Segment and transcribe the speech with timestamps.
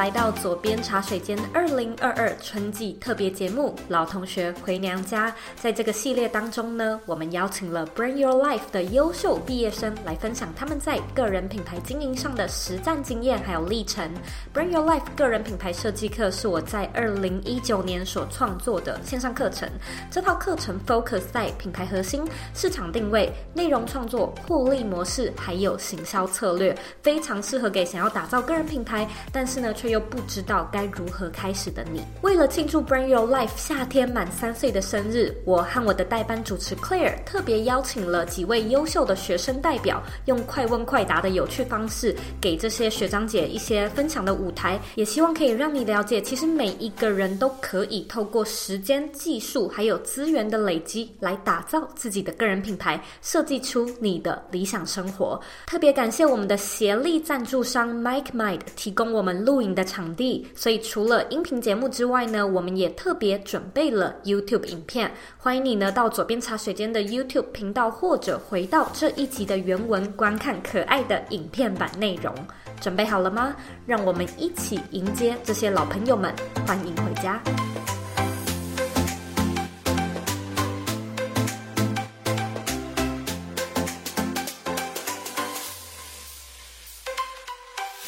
[0.00, 5.30] 来到左边茶水间二零二二春季特别节目《老同学回娘家》。
[5.60, 14.10] 在这个系列当中呢，我们邀请了 Brand Your Life 的优秀毕业生来分享他们在个人品牌经营上的实战经验还有历程。
[14.54, 19.68] Brand Your Life 个人品牌设计课是我在二零一九年所创作的线上课程。
[20.10, 22.24] 这套课程 focus 在品牌核心、
[22.54, 29.06] 市场定位、内容创作、获利模式还有行销策略，非常适合给想要打造个人品牌。
[29.30, 32.02] 但是呢，却又不知道该如何开始的你。
[32.22, 55.38] 为了庆祝 Brand Your Life 夏天满三岁的生日，我和我的代班主持 Claire 特别邀请了几位优秀的学生代表，用快问快答的有趣方式，给这些学长姐一些分享的舞台，也希望可以让你了解，其实每一个人都可以透过时间、技术还有资源的累积，来打造自己的个人品牌，设计出你的理想生活。
[55.66, 59.10] 特别感谢我们的协力赞助商 MikeMind 提供。
[59.10, 65.10] 我们录影的场地，所以除了音频节目之外呢，我们也特别准备了 YouTube 影片。
[65.38, 72.34] 欢迎你呢到左边茶水间的 YouTube 频道，或者回到这一集的原文观看可爱的影片版内容。
[72.80, 73.54] 准备好了吗？
[73.86, 76.34] 让我们一起迎接这些老朋友们，
[76.66, 77.40] 欢迎回家。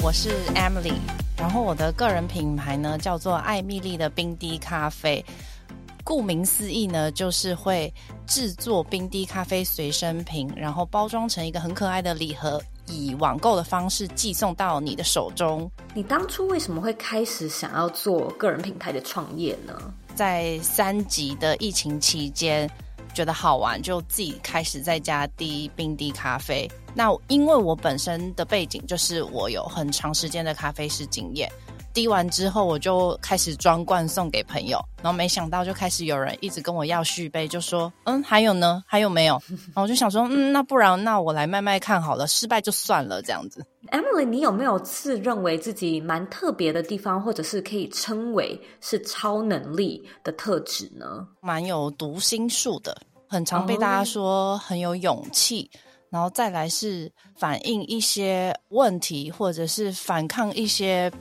[0.05, 0.95] 我是 Emily，
[1.43, 5.23] 然后我的个人品牌呢叫做艾蜜莉的冰滴咖啡。
[6.05, 7.93] 顾名思义呢，就是会
[8.29, 15.69] 制作冰滴咖啡随身瓶，然后包装成一个很可爱的礼盒，以网购的方式寄送到你的手中。
[15.95, 19.93] 你当初为什么会开始想要做个人品牌的创业呢？
[20.15, 22.71] 在三级的疫情期间，
[23.15, 26.71] 觉得好玩，就自己开始在家滴冰滴咖啡。
[26.95, 31.51] 那因为我本身的背景就是我有很长时间的咖啡师经验，
[31.95, 39.41] 滴完之后我就开始装罐送给朋友，然后没想到就开始有人一直跟我要续杯，就说嗯，还有呢，还有没有？
[39.49, 43.65] 然后我就想说嗯，那不然那我来卖卖看好了，失败就算了这样子。
[43.93, 51.29] Emily，你有没有自认为自己蛮特别的地方，或者是可以称为是超能力的特质呢？
[51.43, 52.97] 蛮有读心术的，
[53.29, 55.71] 很常被大家说很有勇气。
[55.75, 55.83] Oh.
[56.09, 61.13] 然后再来是反映一些问题，或者是反抗一些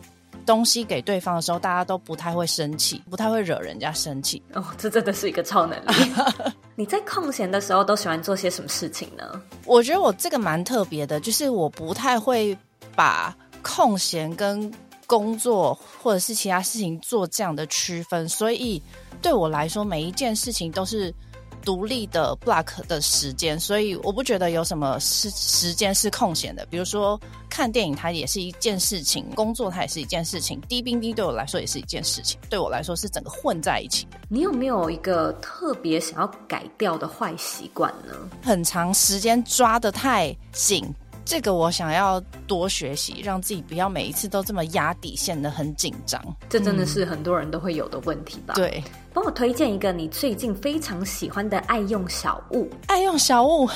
[0.45, 4.41] 东西给对方的时候，大家都不太会生气，不太会惹人家生气。
[4.53, 6.11] 哦，这真的是一个超能力。
[6.81, 9.39] 你在空闲的时候都喜欢做些什么事情呢？
[9.65, 12.57] 我觉得我这个蛮特别的，就是我不太会
[12.95, 14.73] 把空闲跟
[15.05, 18.81] 工作或者是其他事情做这样的区分，所以
[19.21, 21.13] 对我来说，每一件事情都是。
[21.61, 26.65] 独立的 block 的时间，所以我不觉得有什么是时间是空闲的。
[26.69, 32.39] 比如说看电影，它也是一件事情；工作，它也是一件事情；低冰滴对我来说也是一件事情。
[32.49, 34.07] 对我来说是整个混在一起。
[34.27, 38.13] 你有没有一个特别想要改掉的坏习惯呢？
[38.41, 40.85] 很长时间抓得太紧。
[41.31, 46.21] 这个我想要多学习，让自己不要每一次都这么压底线的很紧张。
[46.49, 48.55] 这真的是很多人都会有的问题吧？
[48.55, 48.83] 嗯、对，
[49.13, 52.69] 帮我推荐一个你最近非常喜欢的爱用小物。
[52.87, 53.69] 爱用小物，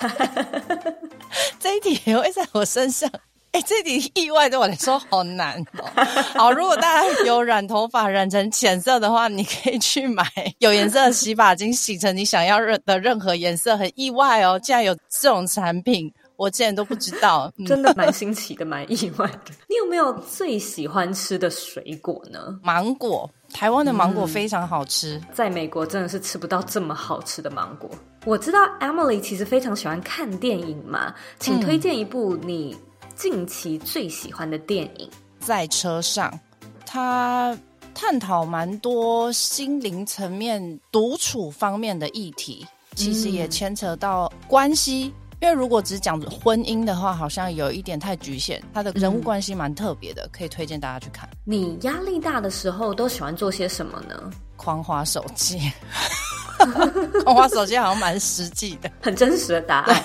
[1.60, 3.06] 这一题也会在我身上。
[3.52, 5.84] 哎，这题意外对我来说好难哦。
[6.34, 10.24] 好，如果大家有染头发染成浅色的话，你可以去买
[10.60, 13.76] 有颜色的洗发精，洗成你想要任的任何颜色。
[13.76, 16.10] 很意外哦，竟然有这种产品。
[16.40, 19.52] 我之前都不知道，真的蛮新奇的，蛮意外的。
[19.68, 22.58] 你有没有最喜欢吃的水果呢？
[22.62, 27.90] 芒果，台湾的芒果非常好吃，嗯，在美国真的是吃不到这么好吃的芒果。
[28.24, 32.74] 我知道 Emily 其实非常喜欢看电影嘛，请推荐一部你
[33.14, 35.10] 近期最喜欢的电影。
[35.40, 36.32] 在车上，
[36.86, 37.54] 他
[37.94, 42.66] 探讨蛮多心灵层面、独处方面的议题，
[42.96, 45.12] 其实也牵扯到关系。
[45.40, 48.62] 因为如果只讲婚姻的话，好像有一点太局限。
[48.74, 51.28] 他的人物关系蛮特别的，可以推荐大家去看。
[51.44, 54.30] 你压力大的时候都喜欢做些什么呢？
[54.56, 55.72] 狂花手机，
[57.24, 60.04] 狂花手机好像蛮实际的，很真实的答案。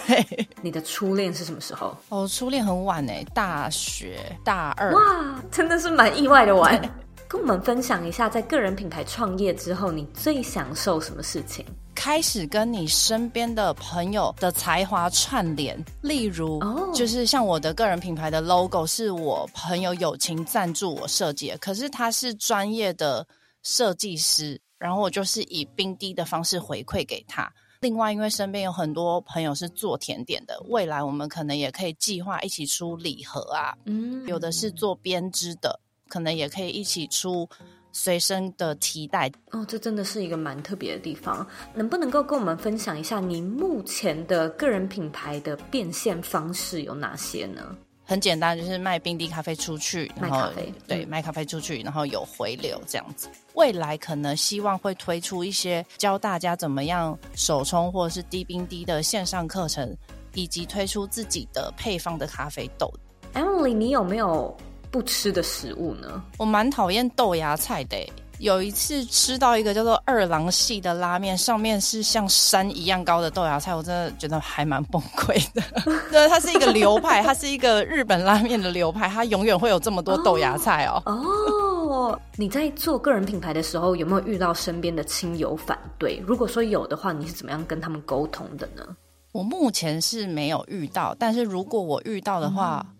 [0.62, 1.96] 你的初恋是什么时候？
[2.08, 4.94] 哦，初恋很晚诶，大学大二。
[4.94, 6.82] 哇，真的是蛮意外的晚。
[7.28, 11.66] 跟我们分享一下，在个人品牌创业之后，你最享受什么事情？
[11.96, 16.94] 开始跟你身边的朋友的才华串联，例如，oh.
[16.94, 23.26] 就是像我的个人品牌的 logo 是我朋友友情赞助我设计的，可是他是专业的
[23.64, 27.52] 设计师，然后我就是以冰滴的方式回馈给他。
[27.80, 33.76] 另外，因为身边有很多朋友是做甜点的，未来我们可能也可以计划一起出礼盒啊。
[33.86, 37.48] 嗯，有的是做编织的，可能也可以一起出
[37.96, 39.32] 随身的提袋。
[39.52, 41.48] 哦，这真的是一个蛮特别的地方。
[41.74, 47.74] 能不能够跟我们分享一下您目前的个人品牌的变现方式有哪些呢？
[48.04, 53.30] 很简单，就是卖冰滴咖啡出去，然后卖咖啡，对，卖咖啡出去，然后有回流这样子。
[53.54, 59.96] 未来可能希望会推出一些教大家怎么样手冲或者是滴冰滴的线上课程，
[60.34, 62.94] 以及推出自己的配方的咖啡豆。
[63.34, 64.56] Emily，你有没有
[64.96, 66.24] 不吃的食物呢？
[66.38, 67.98] 我蛮讨厌豆芽菜的。
[68.40, 75.62] 有一次吃到一个叫做二郎系的拉面，上面是像山一样高的豆芽菜，我真的觉得还蛮崩溃的。
[76.10, 81.04] 对，它是一个流派，它是一个日本拉面的流派，它永远会有这么多豆芽菜哦。
[81.06, 86.24] 哦，你在做个人品牌的时候，有没有遇到身边的亲友反对？
[86.26, 88.96] 如果说有的话，你是怎么样跟他们沟通的呢？
[89.34, 92.95] 我目前是没有遇到，但是如果我遇到的话，嗯、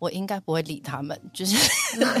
[0.00, 1.54] 我应该不会理他们，就是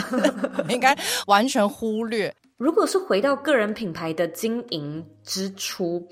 [0.70, 0.96] 应该
[1.26, 2.32] 完全忽略。
[2.56, 6.06] 如果是回到个人品牌的经营之初，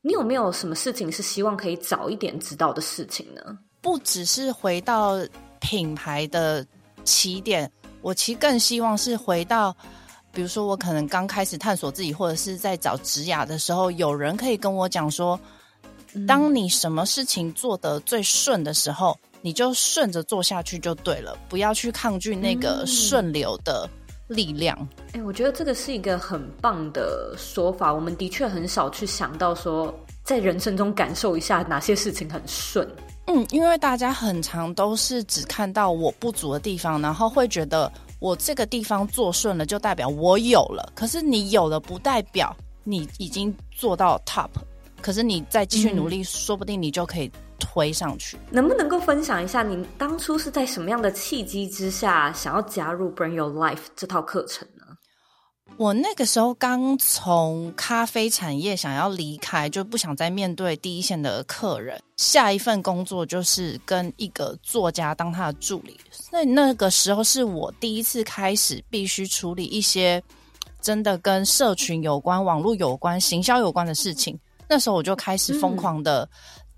[0.00, 3.42] 你有没有什么事情是希望可以早一点知道的事情呢？
[3.82, 5.16] 不只是回到
[5.60, 6.66] 品牌的
[7.04, 7.70] 起点，
[8.00, 9.76] 我其实更希望是回到，
[10.32, 15.38] 比如说我可能刚开始探索自己，或者是在找职涯的时候，有人可以跟我讲说，
[16.26, 23.88] 当你什么事情做得最顺的时候，你就顺着做下去就对了，不要去抗拒那个顺流的。
[24.30, 24.78] 力量，
[25.08, 27.92] 哎、欸，我觉得这个是一个很棒的说法。
[27.92, 29.92] 我们的确很少去想到说，
[30.22, 32.88] 在人生中感受一下哪些事情很顺。
[33.26, 40.92] 嗯，因为大家很常都是只看到我不足的地方，然后会觉得我这个地方做顺了，就代表我有了。
[40.94, 44.50] 可是你有了，不代表你已经做到 top。
[45.02, 47.28] 可是你再继续努力，嗯、说不定你就可以。
[47.60, 54.84] 推上去，能不能够分享一下你当初是在什么样的契机之下想要加入 Bring Your Life 这套课程呢？
[55.76, 61.98] 我那个时候刚从咖啡产业想要离开，就不想再面对第一线的客人。
[62.16, 65.98] 下一份工作就是跟一个作家当他的助理。
[66.30, 70.22] 那那个时候是我第一次开始必须处理一些
[70.82, 74.38] 真的跟社群有关、网络有关、行销有关的事情。
[74.68, 76.28] 那时候我就开始疯狂的。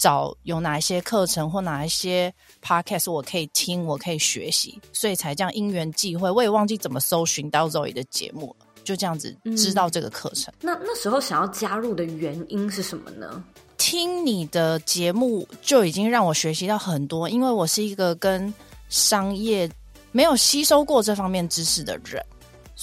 [0.03, 10.53] 找有哪一些课程或哪一些 podcast 我可以听，我可以学习，所以才这样因缘际会，我也忘记怎么搜寻到 Zoe 的节目，就这样子知道这个课程。
[10.55, 13.45] 嗯，那那时候想要加入的原因是什么呢？
[13.77, 18.53] 听你的节目就已经让我学习到很多，因为我是一个跟
[18.89, 19.71] 商业
[20.11, 22.21] 没有吸收过这方面知识的人。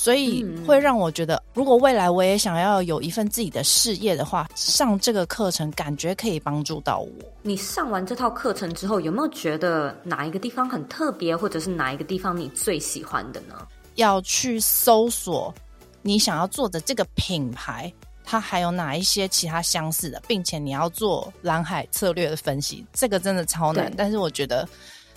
[0.01, 7.09] 所以会让我觉得，如果未来我也想要有一份自己的事业的话，上这个课程感觉可以帮助到我。
[7.41, 13.67] 你上完这套课程之后，有没有觉得哪一个地方很特别，或者是哪一个地方你最喜欢的呢？
[13.95, 15.53] 要去搜索
[16.01, 17.93] 你想要做的这个品牌，
[18.23, 24.65] 它还有哪一些其他相似的，并且你要做蓝海策略的分析，这个真的超难，但是我觉得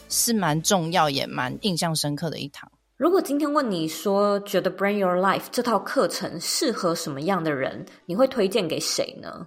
[0.08, 2.68] 是蛮重要也蛮印象深刻的一堂。
[3.02, 9.44] 如果今天问你说，觉得 Brand Your Life 这套课程适合什么样的人，你会推荐给谁呢？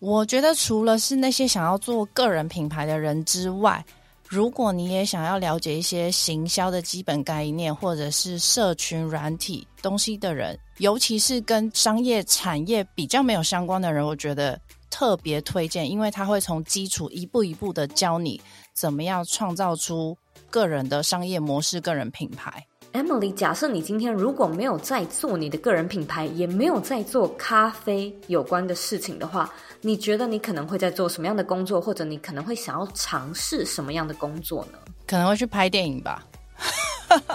[0.00, 3.84] 我觉得除了是那些想要做个人品牌的人之外，
[4.28, 14.60] 如果你也想要了解一些行销的基本概念，或者是社群软体东西的人，尤其是跟商业产业比较没有相关的人，我觉得
[14.90, 18.42] 特别推荐，因为他会从基础一步一步的教你
[18.74, 20.18] 怎么样创造出
[20.50, 22.66] 个人的商业模式、个人品牌。
[22.92, 29.48] Emily，假设你今天如果没有在做你的个人品牌，也没有在做咖啡有关的事情的话，
[29.80, 34.78] 你觉得你可能会在做什么样的工作，或者你可能会想要尝试什么样的工作呢？
[35.06, 36.24] 可能会去拍电影吧。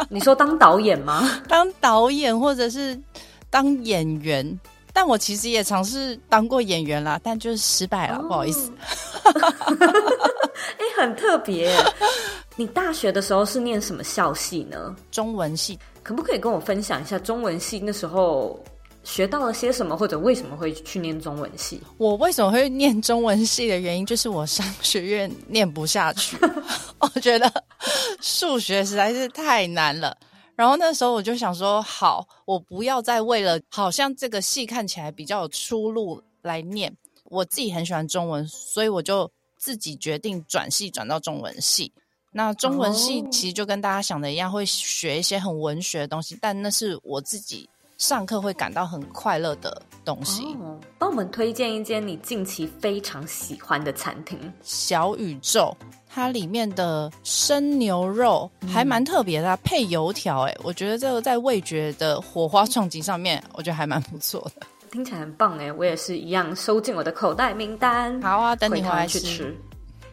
[0.09, 1.29] 你说当导演吗？
[1.47, 2.99] 当导演，或者是
[3.49, 4.59] 当演员？
[4.93, 8.27] 但我其实也尝试当过演员啦，但就是失败了，oh.
[8.27, 8.71] 不好意思。
[10.79, 11.71] 哎、欸，很特别。
[12.55, 14.95] 你大学的时候是念什么校系呢？
[15.11, 15.77] 中文系。
[16.01, 18.63] 可不可以跟我分享一下中文系那时候
[19.03, 21.81] 学到了些什么，或者为什么会去念中文系？
[21.97, 26.37] 我为什么会念中文系的原因，就是我商学院念不下去，
[26.99, 27.51] 我觉得
[28.21, 30.15] 数学实在是太难了。
[30.55, 36.95] 然后那时候我就想说，好，我不要再为了好像这个系看起来比较有出路来念。
[37.25, 39.29] 我自己很喜欢中文，所以我就
[39.65, 41.91] 自己决定转系转到中文系。
[42.31, 47.67] 那中文系其实就跟大家想的一样，会学一些很文学的东西，但那是我自己
[47.97, 50.43] 上课会感到很快乐的东西。
[50.59, 55.75] 哦，帮我们推荐一间你近期非常喜欢的餐厅——小宇宙。
[56.07, 64.67] 它里面的生牛肉还蛮特别的，啊，配油条，哎，我觉得这个在味觉的火花撞击上面，我觉得还蛮不错的。
[64.95, 68.21] 听起来很棒哎，我也是一样收进我的口袋名单。
[68.21, 69.53] 好啊，等你回来去吃。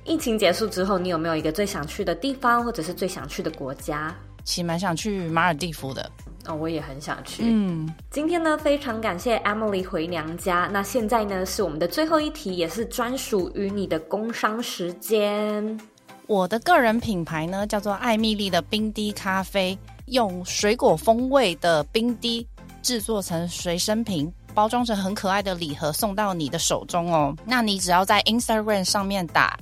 [0.02, 4.12] 疫情结束之后，你有没有一个最想去的地方，或者是最想去的国家？
[4.42, 6.10] 其实蛮想去马尔地夫的。
[6.46, 7.44] 哦，我也很想去。
[7.46, 10.68] 嗯，今天呢，非常感谢 Emily 回娘家。
[10.72, 15.78] 那现在呢，是我们的最后一题，也是专属于你的工商时间。
[16.26, 22.44] 我的个人品牌呢，叫做艾蜜莉的冰滴咖啡，用水果风味的冰滴
[22.82, 27.34] 制作成随身瓶，包装成很可爱的礼盒，送到你的手中哦。
[27.44, 29.58] 那你只要在 Instagram 上面打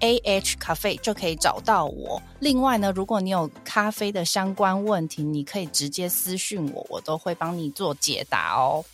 [0.00, 2.20] AH 咖啡就可以找到我。
[2.38, 8.84] 另外呢，如果你有咖啡的相关问题，你可以直接私讯我，我都会帮你做解答哦。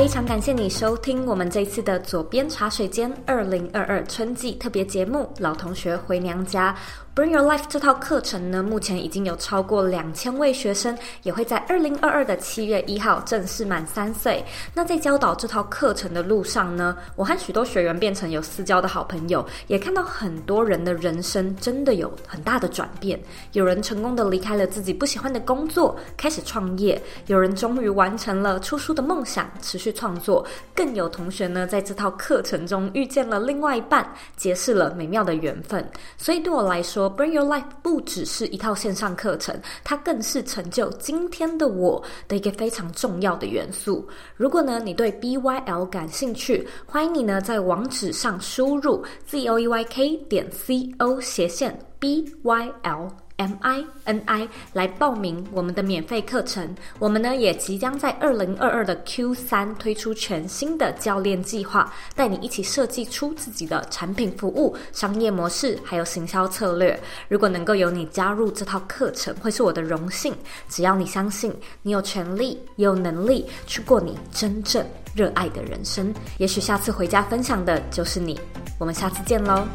[0.00, 6.72] 非常感谢你收听我们这次的左边茶水间二零二二春季特别节目《老同学回娘家》。
[7.12, 14.42] Bring Your Life 这套课程呢，目前已经有超过两千位学生，也会在二零二二的七月一号正式满三岁。
[14.72, 23.20] 那在教导这套课程的路上呢，我和许多学员变成有私交的好朋友，也看到很多人的人生真的有很大的转变。
[23.52, 30.44] 有人成功的离开了自己不喜欢的工作，开始创业；有人终于完成了出书的梦想，持续创作；
[30.74, 35.86] 更有同学呢，在这套课程中遇见了另外一半，结识了美妙的缘分。
[36.16, 44.06] 所以对我来说，Bring Your Life 不只是一套线上课程，它更是成就今天的我的一个非常重要的元素。
[44.36, 53.10] 如果呢，你对 BYL 感兴趣，欢迎你呢在网址上输入 ZOEYK 点 CO 斜线 BYL。
[53.40, 56.76] M I N I 来报名我们的免费课程。
[56.98, 67.00] 我们呢也即将在二零二二的 Q 三推出全新的教练计划，带你一起设计出自己的产品、服务、商业模式，还有行销策略。
[67.28, 70.34] 如果能够有你加入这套课程，会是我的荣幸。
[70.68, 76.12] 只要你相信，你有权利，也有能力去过你真正热爱的人生。
[76.36, 78.38] 也许下次回家分享的就是你。
[78.78, 79.66] 我们下次见喽。